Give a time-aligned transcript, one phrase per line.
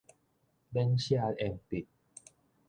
[0.71, 1.85] 免削鉛筆